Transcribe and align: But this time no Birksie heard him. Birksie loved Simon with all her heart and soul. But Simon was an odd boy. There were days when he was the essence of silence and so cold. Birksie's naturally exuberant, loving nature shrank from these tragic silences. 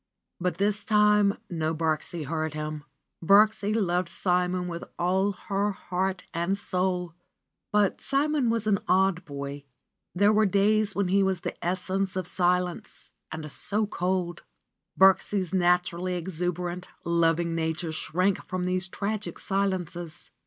But 0.39 0.57
this 0.57 0.83
time 0.83 1.37
no 1.47 1.75
Birksie 1.75 2.25
heard 2.25 2.55
him. 2.55 2.83
Birksie 3.23 3.75
loved 3.75 4.09
Simon 4.09 4.67
with 4.67 4.83
all 4.97 5.33
her 5.47 5.73
heart 5.73 6.23
and 6.33 6.57
soul. 6.57 7.13
But 7.71 8.01
Simon 8.01 8.49
was 8.49 8.65
an 8.65 8.79
odd 8.87 9.23
boy. 9.25 9.63
There 10.15 10.33
were 10.33 10.47
days 10.47 10.95
when 10.95 11.09
he 11.09 11.21
was 11.21 11.41
the 11.41 11.55
essence 11.63 12.15
of 12.15 12.25
silence 12.25 13.11
and 13.31 13.51
so 13.51 13.85
cold. 13.85 14.41
Birksie's 14.99 15.53
naturally 15.53 16.15
exuberant, 16.15 16.87
loving 17.05 17.53
nature 17.53 17.91
shrank 17.91 18.43
from 18.47 18.63
these 18.63 18.87
tragic 18.87 19.37
silences. 19.37 20.31